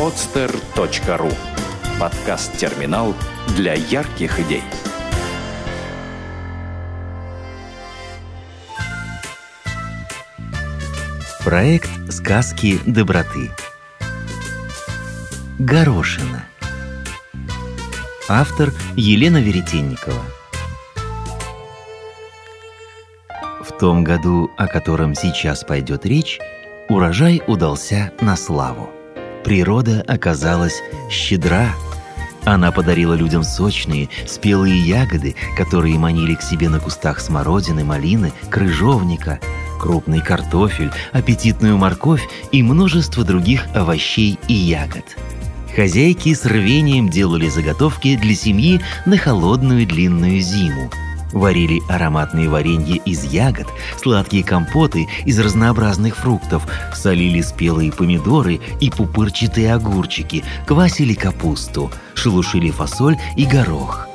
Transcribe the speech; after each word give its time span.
podster.ru 0.00 1.30
Подкаст-терминал 2.00 3.14
для 3.54 3.74
ярких 3.74 4.40
идей. 4.40 4.62
Проект 11.44 11.90
«Сказки 12.10 12.80
доброты». 12.86 13.50
Горошина. 15.58 16.46
Автор 18.26 18.72
Елена 18.96 19.36
Веретенникова. 19.36 20.24
В 23.62 23.78
том 23.78 24.02
году, 24.02 24.50
о 24.56 24.66
котором 24.66 25.14
сейчас 25.14 25.62
пойдет 25.62 26.06
речь, 26.06 26.40
урожай 26.88 27.42
удался 27.46 28.14
на 28.22 28.34
славу. 28.36 28.90
Природа 29.44 30.04
оказалась 30.06 30.82
щедра. 31.10 31.74
Она 32.44 32.72
подарила 32.72 33.14
людям 33.14 33.42
сочные, 33.42 34.08
спелые 34.26 34.78
ягоды, 34.80 35.34
которые 35.56 35.98
манили 35.98 36.34
к 36.34 36.42
себе 36.42 36.68
на 36.68 36.80
кустах 36.80 37.20
смородины, 37.20 37.84
малины, 37.84 38.32
крыжовника, 38.48 39.40
крупный 39.78 40.20
картофель, 40.20 40.90
аппетитную 41.12 41.76
морковь 41.76 42.26
и 42.50 42.62
множество 42.62 43.24
других 43.24 43.66
овощей 43.74 44.38
и 44.48 44.54
ягод– 44.54 45.04
Хозяйки 45.74 46.34
с 46.34 46.44
рвением 46.44 47.08
делали 47.08 47.48
заготовки 47.48 48.16
для 48.16 48.34
семьи 48.34 48.80
на 49.06 49.16
холодную 49.16 49.86
длинную 49.86 50.40
зиму. 50.40 50.90
Варили 51.32 51.80
ароматные 51.88 52.48
варенья 52.48 53.00
из 53.04 53.24
ягод, 53.24 53.68
сладкие 54.00 54.44
компоты 54.44 55.08
из 55.24 55.38
разнообразных 55.38 56.16
фруктов, 56.16 56.66
солили 56.94 57.40
спелые 57.40 57.92
помидоры 57.92 58.60
и 58.80 58.90
пупырчатые 58.90 59.74
огурчики, 59.74 60.44
квасили 60.66 61.14
капусту, 61.14 61.90
шелушили 62.14 62.70
фасоль 62.70 63.16
и 63.36 63.46
горох. 63.46 64.08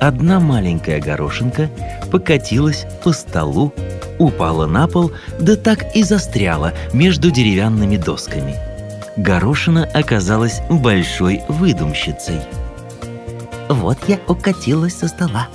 Одна 0.00 0.40
маленькая 0.40 1.00
горошинка 1.00 1.70
покатилась 2.10 2.86
по 3.04 3.12
столу, 3.12 3.74
упала 4.18 4.66
на 4.66 4.88
пол, 4.88 5.12
да 5.38 5.56
так 5.56 5.94
и 5.94 6.02
застряла 6.02 6.72
между 6.92 7.30
деревянными 7.30 7.96
досками– 7.96 8.56
Горошина 9.16 9.84
оказалась 9.84 10.60
большой 10.70 11.42
выдумщицей. 11.48 12.40
Вот 13.68 13.98
я 14.08 14.18
укатилась 14.28 14.96
со 14.96 15.08
стола. 15.08 15.48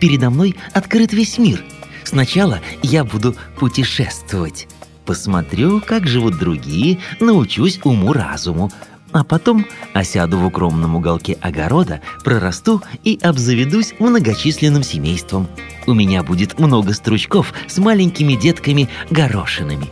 Передо 0.00 0.30
мной 0.30 0.56
открыт 0.72 1.12
весь 1.12 1.38
мир. 1.38 1.62
Сначала 2.04 2.60
я 2.82 3.04
буду 3.04 3.36
путешествовать. 3.58 4.66
Посмотрю, 5.04 5.80
как 5.80 6.06
живут 6.06 6.38
другие, 6.38 6.98
научусь 7.20 7.80
уму-разуму. 7.84 8.72
А 9.12 9.24
потом 9.24 9.66
осяду 9.92 10.38
в 10.38 10.46
укромном 10.46 10.94
уголке 10.94 11.36
огорода, 11.40 12.00
прорасту 12.24 12.80
и 13.02 13.18
обзаведусь 13.20 13.94
многочисленным 13.98 14.84
семейством. 14.84 15.48
У 15.86 15.94
меня 15.94 16.22
будет 16.22 16.60
много 16.60 16.94
стручков 16.94 17.52
с 17.66 17.78
маленькими 17.78 18.34
детками-горошинами. 18.34 19.88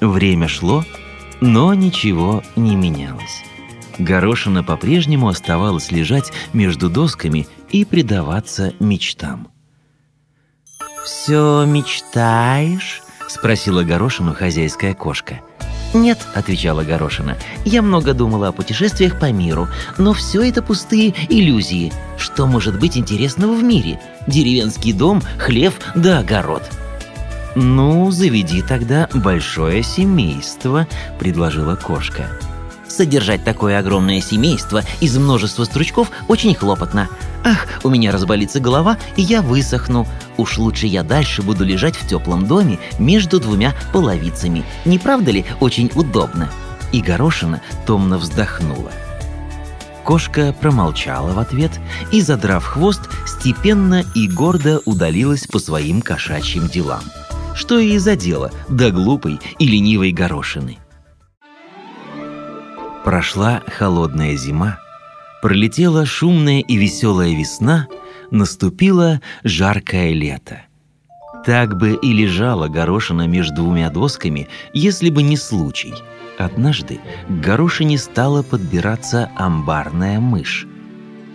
Время 0.00 0.46
шло, 0.46 0.84
но 1.40 1.74
ничего 1.74 2.44
не 2.54 2.76
менялось. 2.76 3.42
Горошина 3.98 4.62
по-прежнему 4.62 5.28
оставалась 5.28 5.90
лежать 5.90 6.32
между 6.52 6.88
досками 6.88 7.46
и 7.70 7.84
предаваться 7.84 8.72
мечтам. 8.80 9.48
«Все 11.04 11.64
мечтаешь?»— 11.64 13.02
спросила 13.28 13.82
Горошину 13.82 14.34
хозяйская 14.34 14.94
кошка. 14.94 15.40
«Нет»,— 15.94 16.18
отвечала 16.34 16.84
Горошина,— 16.84 17.36
«я 17.64 17.82
много 17.82 18.14
думала 18.14 18.48
о 18.48 18.52
путешествиях 18.52 19.18
по 19.18 19.30
миру, 19.30 19.68
но 19.98 20.12
все 20.12 20.42
это 20.42 20.62
пустые 20.62 21.14
иллюзии. 21.28 21.92
Что 22.16 22.46
может 22.46 22.78
быть 22.78 22.96
интересного 22.96 23.54
в 23.54 23.62
мире? 23.62 24.00
Деревенский 24.26 24.92
дом, 24.92 25.22
хлев 25.38 25.74
да 25.94 26.20
огород». 26.20 26.62
«Ну, 27.54 28.10
заведи 28.10 28.62
тогда 28.62 29.08
большое 29.12 29.82
семейство»,— 29.82 30.86
предложила 31.18 31.76
кошка. 31.76 32.30
Содержать 32.92 33.42
такое 33.42 33.78
огромное 33.78 34.20
семейство 34.20 34.82
из 35.00 35.16
множества 35.16 35.64
стручков 35.64 36.10
очень 36.28 36.54
хлопотно. 36.54 37.08
Ах, 37.42 37.66
у 37.84 37.88
меня 37.88 38.12
разболится 38.12 38.60
голова, 38.60 38.98
и 39.16 39.22
я 39.22 39.40
высохну. 39.40 40.06
Уж 40.36 40.58
лучше 40.58 40.86
я 40.86 41.02
дальше 41.02 41.40
буду 41.40 41.64
лежать 41.64 41.96
в 41.96 42.06
теплом 42.06 42.46
доме 42.46 42.78
между 42.98 43.40
двумя 43.40 43.74
половицами. 43.94 44.62
Не 44.84 44.98
правда 44.98 45.30
ли 45.30 45.46
очень 45.60 45.90
удобно? 45.94 46.50
И 46.92 47.00
горошина 47.00 47.62
томно 47.86 48.18
вздохнула. 48.18 48.92
Кошка 50.04 50.54
промолчала 50.60 51.32
в 51.32 51.38
ответ 51.38 51.72
и, 52.12 52.20
задрав 52.20 52.62
хвост, 52.62 53.08
степенно 53.26 54.04
и 54.14 54.28
гордо 54.28 54.82
удалилась 54.84 55.46
по 55.46 55.58
своим 55.58 56.02
кошачьим 56.02 56.68
делам– 56.68 57.04
что 57.54 57.78
и 57.78 57.98
задело 57.98 58.50
до 58.68 58.90
глупой 58.90 59.40
и 59.58 59.66
ленивой 59.66 60.12
горошины. 60.12 60.78
Прошла 63.04 63.62
холодная 63.66 64.36
зима, 64.36 64.78
пролетела 65.40 66.06
шумная 66.06 66.60
и 66.60 66.76
веселая 66.76 67.34
весна, 67.34 67.88
наступило 68.30 69.20
жаркое 69.42 70.12
лето. 70.12 70.62
Так 71.44 71.76
бы 71.76 71.98
и 72.00 72.12
лежала 72.12 72.68
горошина 72.68 73.26
между 73.26 73.56
двумя 73.56 73.90
досками, 73.90 74.48
если 74.72 75.10
бы 75.10 75.22
не 75.22 75.36
случай. 75.36 75.94
Однажды 76.38 77.00
к 77.28 77.32
горошине 77.32 77.98
стала 77.98 78.42
подбираться 78.42 79.30
амбарная 79.36 80.20
мышь. 80.20 80.66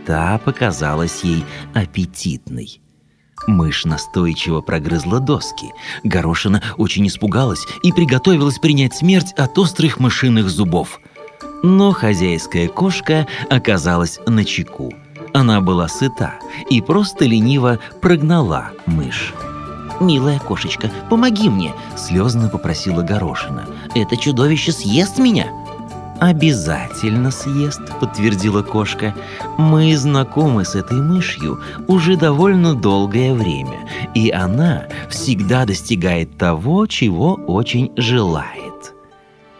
Та 0.05 0.38
показалась 0.38 1.23
ей 1.23 1.44
аппетитной– 1.73 2.81
Мышь 3.45 3.85
настойчиво 3.85 4.61
прогрызла 4.61 5.19
доски. 5.19 5.67
Горошина 6.03 6.61
очень 6.78 7.07
испугалась 7.07 7.66
и 7.84 7.91
приготовилась 7.91 8.57
принять 8.57 8.95
смерть 8.95 9.34
от 9.38 9.57
острых 9.59 9.99
мышиных 9.99 10.49
зубов. 10.49 10.99
Но 11.63 11.91
хозяйская 11.91 12.68
кошка 12.68 13.28
оказалась 13.50 14.19
на 14.25 14.45
чеку. 14.45 14.94
Она 15.34 15.62
была 15.62 15.88
сыта 15.88 16.35
и 16.69 16.81
просто 16.81 17.25
лениво 17.25 17.79
прогнала 18.01 18.72
мышь. 18.85 19.34
«Милая 20.00 20.40
кошечка, 20.40 20.91
помоги 21.09 21.50
мне!»– 21.50 21.73
слезно 21.97 22.50
попросила 22.50 23.01
Горошина. 23.01 23.66
«Это 23.96 24.16
чудовище 24.16 24.72
съест 24.72 25.17
меня!» 25.17 25.47
«Обязательно 26.19 27.31
съест»,— 27.31 27.81
подтвердила 28.00 28.63
кошка. 28.63 29.16
«Мы 29.57 29.96
знакомы 29.96 30.66
с 30.66 30.75
этой 30.75 31.00
мышью 31.00 31.59
уже 31.88 32.16
довольно 32.16 32.73
долгое 32.73 33.34
время, 33.34 33.88
и 34.16 34.31
она 34.31 34.85
всегда 35.09 35.66
достигает 35.66 36.38
того, 36.38 36.88
чего 36.88 37.34
очень 37.34 37.91
желает». 37.97 38.94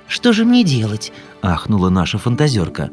«Что 0.08 0.34
же 0.34 0.46
мне 0.46 0.64
делать?»— 0.64 1.12
ахнула 1.42 1.90
наша 1.90 2.18
фантазерка. 2.18 2.90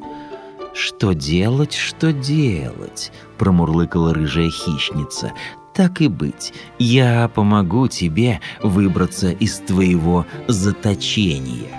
«Что 0.75 1.12
делать, 1.12 1.75
что 1.75 2.12
делать?»— 2.12 3.12
промурлыкала 3.38 4.12
рыжая 4.12 4.50
хищница. 4.50 5.32
«Так 5.72 6.00
и 6.00 6.09
быть, 6.09 6.53
я 6.78 7.28
помогу 7.28 7.88
тебе 7.88 8.41
выбраться 8.62 9.31
из 9.31 9.59
твоего 9.59 10.27
заточения». 10.49 11.71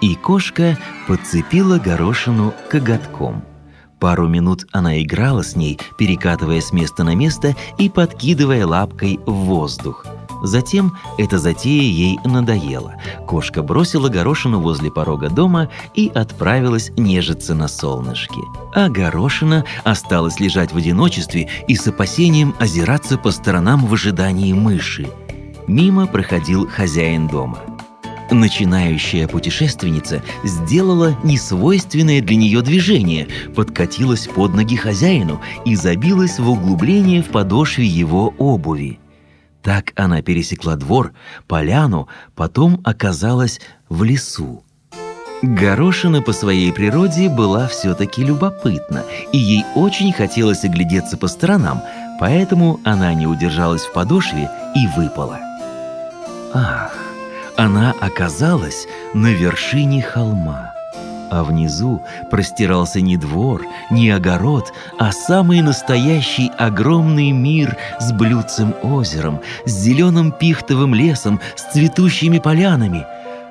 И 0.00 0.14
кошка 0.14 0.78
подцепила 1.06 1.78
горошину 1.78 2.54
коготком. 2.70 3.44
Пару 3.98 4.28
минут 4.28 4.66
она 4.72 5.02
играла 5.02 5.42
с 5.42 5.56
ней, 5.56 5.78
перекатывая 5.98 6.62
с 6.62 6.72
места 6.72 7.04
на 7.04 7.14
место 7.14 7.54
и 7.76 7.90
подкидывая 7.90 8.66
лапкой 8.66 9.20
в 9.26 9.32
воздух. 9.32 10.06
Затем 10.42 10.96
эта 11.18 11.38
затея 11.38 11.82
ей 11.82 12.18
надоела. 12.24 12.94
Кошка 13.26 13.62
бросила 13.62 14.08
горошину 14.08 14.60
возле 14.60 14.90
порога 14.90 15.28
дома 15.28 15.68
и 15.94 16.10
отправилась 16.14 16.90
нежиться 16.96 17.54
на 17.54 17.68
солнышке. 17.68 18.40
А 18.74 18.88
горошина 18.88 19.64
осталась 19.84 20.40
лежать 20.40 20.72
в 20.72 20.76
одиночестве 20.76 21.48
и 21.68 21.76
с 21.76 21.86
опасением 21.86 22.54
озираться 22.58 23.18
по 23.18 23.30
сторонам 23.30 23.86
в 23.86 23.92
ожидании 23.92 24.52
мыши. 24.52 25.08
Мимо 25.66 26.06
проходил 26.06 26.68
хозяин 26.68 27.28
дома. 27.28 27.58
Начинающая 28.30 29.26
путешественница 29.26 30.22
сделала 30.44 31.16
несвойственное 31.24 32.22
для 32.22 32.36
нее 32.36 32.62
движение, 32.62 33.26
подкатилась 33.56 34.28
под 34.28 34.54
ноги 34.54 34.76
хозяину 34.76 35.40
и 35.64 35.74
забилась 35.74 36.38
в 36.38 36.48
углубление 36.48 37.22
в 37.22 37.28
подошве 37.28 37.84
его 37.84 38.32
обуви. 38.38 39.00
Так 39.62 39.92
она 39.96 40.22
пересекла 40.22 40.76
двор, 40.76 41.12
поляну, 41.46 42.08
потом 42.34 42.80
оказалась 42.84 43.60
в 43.88 44.02
лесу. 44.02 44.64
Горошина 45.42 46.20
по 46.20 46.32
своей 46.32 46.72
природе 46.72 47.30
была 47.30 47.66
все-таки 47.66 48.22
любопытна, 48.22 49.04
и 49.32 49.38
ей 49.38 49.64
очень 49.74 50.12
хотелось 50.12 50.64
оглядеться 50.64 51.16
по 51.16 51.28
сторонам, 51.28 51.82
поэтому 52.18 52.78
она 52.84 53.14
не 53.14 53.26
удержалась 53.26 53.82
в 53.82 53.92
подошве 53.92 54.50
и 54.74 54.86
выпала. 54.98 55.38
Ах, 56.52 56.94
она 57.56 57.94
оказалась 58.00 58.86
на 59.14 59.28
вершине 59.28 60.02
холма. 60.02 60.69
А 61.30 61.44
внизу 61.44 62.02
простирался 62.30 63.00
не 63.00 63.16
двор, 63.16 63.64
не 63.90 64.10
огород, 64.10 64.72
а 64.98 65.12
самый 65.12 65.62
настоящий 65.62 66.50
огромный 66.58 67.30
мир 67.30 67.76
с 68.00 68.12
блюдцем 68.12 68.74
озером, 68.82 69.40
с 69.64 69.70
зеленым 69.70 70.32
пихтовым 70.32 70.94
лесом, 70.94 71.40
с 71.56 71.72
цветущими 71.72 72.38
полянами. 72.38 73.06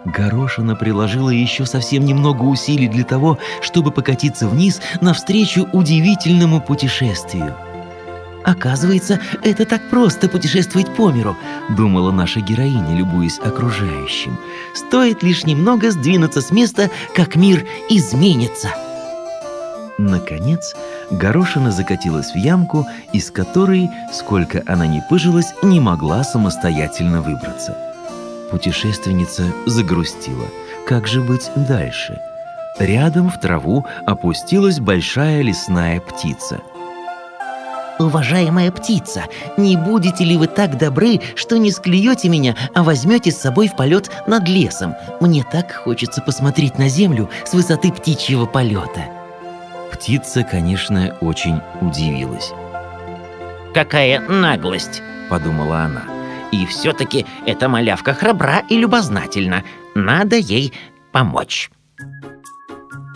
Горошина 0.05 0.75
приложила 0.75 1.29
еще 1.29 1.65
совсем 1.65 2.05
немного 2.05 2.43
усилий 2.43 2.87
для 2.87 3.03
того, 3.03 3.37
чтобы 3.61 3.91
покатиться 3.91 4.47
вниз 4.47 4.81
навстречу 5.01 5.67
удивительному 5.73 6.61
путешествию. 6.61 7.55
«Оказывается, 8.49 9.19
это 9.43 9.63
так 9.63 9.91
просто 9.91 10.27
путешествовать 10.27 10.95
по 10.95 11.11
миру»,— 11.11 11.37
думала 11.77 12.11
наша 12.11 12.39
героиня, 12.39 12.97
любуясь 12.97 13.37
окружающим. 13.37 14.39
«Стоит 14.73 15.21
лишь 15.21 15.45
немного 15.45 15.91
сдвинуться 15.91 16.41
с 16.41 16.49
места, 16.49 16.89
как 17.13 17.35
мир 17.35 17.67
изменится». 17.91 18.69
Наконец, 19.99 20.75
горошина 21.11 21.69
закатилась 21.69 22.31
в 22.31 22.37
ямку, 22.37 22.87
из 23.13 23.29
которой, 23.29 23.91
сколько 24.11 24.63
она 24.65 24.87
ни 24.87 25.03
пыжилась, 25.07 25.53
не 25.61 25.79
могла 25.79 26.23
самостоятельно 26.23 27.21
выбраться. 27.21 27.77
Путешественница 28.49 29.43
загрустила. 29.67 30.47
Как 30.87 31.05
же 31.05 31.21
быть 31.21 31.51
дальше? 31.55 32.19
Рядом 32.79 33.29
в 33.29 33.39
траву 33.39 33.85
опустилась 34.07 34.79
большая 34.79 35.43
лесная 35.43 35.99
птица— 35.99 36.61
«Уважаемая 37.99 38.71
птица, 38.71 39.25
не 39.57 39.75
будете 39.75 40.23
ли 40.23 40.37
вы 40.37 40.47
так 40.47 40.77
добры, 40.77 41.19
что 41.35 41.57
не 41.57 41.69
склюете 41.69 42.29
меня, 42.29 42.55
а 42.73 42.83
возьмете 42.83 43.29
с 43.29 43.37
собой 43.37 43.67
в 43.67 43.75
полет 43.75 44.09
над 44.25 44.47
лесом? 44.47 44.95
Мне 45.19 45.43
так 45.43 45.73
хочется 45.73 46.21
посмотреть 46.21 46.79
на 46.79 46.87
землю 46.87 47.29
с 47.43 47.53
высоты 47.53 47.91
птичьего 47.91 48.45
полета». 48.45 49.03
Птица, 49.91 50.43
конечно, 50.43 51.17
очень 51.19 51.59
удивилась. 51.81 52.53
«Какая 53.73 54.21
наглость!»– 54.21 55.03
подумала 55.29 55.81
она. 55.81 56.03
«И 56.53 56.65
все-таки 56.67 57.25
эта 57.45 57.67
малявка 57.67 58.13
храбра 58.13 58.63
и 58.69 58.77
любознательна. 58.77 59.65
Надо 59.93 60.37
ей 60.37 60.71
помочь». 61.11 61.69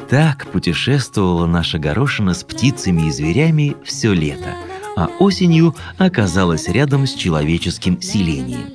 Так 0.09 0.45
путешествовала 0.47 1.45
наша 1.45 1.79
горошина 1.79 2.33
с 2.33 2.43
птицами 2.43 3.07
и 3.07 3.11
зверями 3.11 3.77
все 3.85 4.13
лето– 4.13 4.53
а 4.95 5.09
осенью 5.19 5.75
оказалась 5.97 6.67
рядом 6.67 7.07
с 7.07 7.13
человеческим 7.13 8.01
селением. 8.01 8.73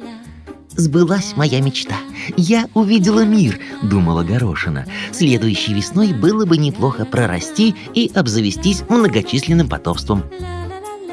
«Сбылась 0.71 1.37
моя 1.37 1.61
мечта. 1.61 1.97
Я 2.37 2.69
увидела 2.75 3.25
мир»,— 3.25 3.59
думала 3.83 4.23
Горошина. 4.23 4.87
«Следующей 5.11 5.75
весной 5.75 6.13
было 6.13 6.45
бы 6.45 6.57
неплохо 6.57 7.05
прорасти 7.05 7.75
и 7.95 8.11
обзавестись 8.15 8.85
многочисленным 8.89 9.69
потомством». 9.69 10.23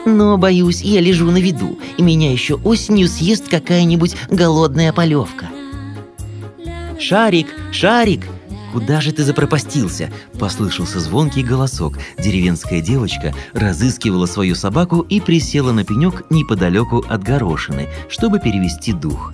Но, 0.06 0.38
боюсь, 0.38 0.81
я 0.81 1.02
лежу 1.02 1.31
на 1.31 1.38
виду, 1.38 1.80
и 1.98 2.04
меня 2.04 2.31
еще 2.31 2.56
осенью 2.63 3.07
съест 3.07 3.50
какая-нибудь 3.50 4.16
голодная 4.30 4.94
полевка. 4.94 5.48
«Шарик! 7.00 7.48
Шарик!» 7.72 8.28
«Куда 8.75 9.00
же 9.00 9.13
ты 9.13 9.24
запропастился?»– 9.24 10.12
послышался 10.38 11.00
звонкий 11.00 11.44
голосок. 11.44 11.98
Деревенская 12.19 12.81
девочка 12.81 13.33
разыскивала 13.54 14.25
свою 14.25 14.54
собаку 14.54 15.00
и 15.00 15.22
присела 15.22 15.72
на 15.72 15.86
пенек 15.86 16.30
неподалеку 16.30 16.98
от 17.07 17.24
горошины, 17.24 17.88
чтобы 18.10 18.42
перевести 18.42 18.92
дух. 18.92 19.33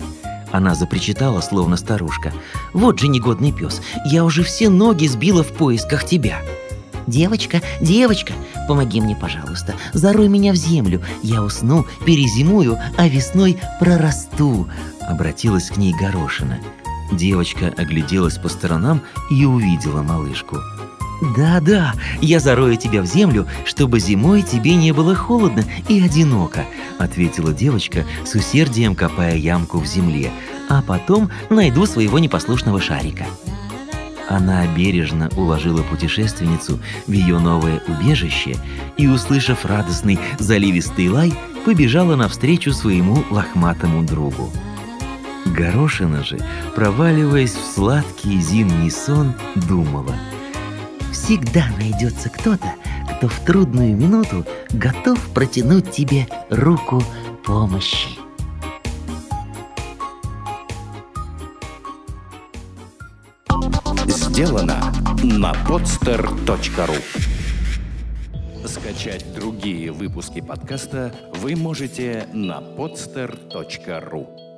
Она 0.52 0.76
запричитала, 0.76 1.40
словно 1.40 1.76
старушка. 1.76 2.32
«Вот 2.72 3.00
же 3.00 3.08
негодный 3.08 3.50
пес, 3.50 3.82
я 4.04 4.24
уже 4.24 4.44
все 4.44 4.68
ноги 4.68 5.08
сбила 5.08 5.42
в 5.42 5.48
поисках 5.48 6.04
тебя!» 6.04 6.38
«Девочка, 7.08 7.60
девочка, 7.80 8.34
помоги 8.68 9.00
мне, 9.00 9.16
пожалуйста, 9.16 9.74
зарой 9.92 10.28
меня 10.28 10.52
в 10.52 10.56
землю, 10.56 11.02
я 11.24 11.42
усну, 11.42 11.84
перезимую, 12.06 12.78
а 12.96 13.08
весной 13.08 13.58
прорасту»,— 13.80 14.68
обратилась 15.00 15.68
к 15.68 15.78
ней 15.78 15.92
Горошина. 15.92 16.60
Девочка 17.12 17.72
огляделась 17.76 18.38
по 18.38 18.48
сторонам 18.48 19.02
и 19.30 19.44
увидела 19.44 20.02
малышку. 20.02 20.58
«Да-да, 21.36 21.94
я 22.20 22.40
зарою 22.40 22.76
тебя 22.76 23.00
в 23.00 23.06
землю, 23.06 23.46
чтобы 23.64 24.00
зимой 24.00 24.42
тебе 24.42 24.74
не 24.74 24.92
было 24.92 25.14
холодно 25.14 25.64
и 25.88 26.00
одиноко», 26.00 26.64
ответила 26.98 27.52
девочка 27.52 28.04
с 28.24 28.34
усердием 28.34 28.96
копая 28.96 29.36
ямку 29.36 29.78
в 29.78 29.86
земле, 29.86 30.32
«а 30.68 30.82
потом 30.82 31.30
найду 31.48 31.86
своего 31.86 32.18
непослушного 32.18 32.80
шарика». 32.80 33.26
Она 34.28 34.66
бережно 34.66 35.28
уложила 35.36 35.82
путешественницу 35.82 36.80
в 37.06 37.12
ее 37.12 37.38
новое 37.38 37.82
убежище 37.86 38.56
и, 38.96 39.06
услышав 39.06 39.64
радостный 39.64 40.18
заливистый 40.38 41.08
лай, 41.08 41.32
побежала 41.64 42.16
навстречу 42.16 42.72
своему 42.72 43.22
лохматому 43.30 44.02
другу. 44.02 44.50
Горошина 45.52 46.24
же, 46.24 46.38
проваливаясь 46.74 47.54
в 47.54 47.64
сладкий 47.74 48.40
зимний 48.40 48.90
сон, 48.90 49.34
думала. 49.68 50.14
«Всегда 51.12 51.66
найдется 51.78 52.30
кто-то, 52.30 52.74
кто 53.16 53.28
в 53.28 53.38
трудную 53.40 53.94
минуту 53.94 54.46
готов 54.70 55.18
протянуть 55.34 55.90
тебе 55.90 56.26
руку 56.48 57.02
помощи». 57.44 58.08
Сделано 64.06 64.80
на 65.22 65.52
podster.ru 65.68 66.96
Скачать 68.66 69.34
другие 69.34 69.92
выпуски 69.92 70.40
подкаста 70.40 71.14
вы 71.34 71.56
можете 71.56 72.26
на 72.32 72.60
podster.ru 72.60 74.51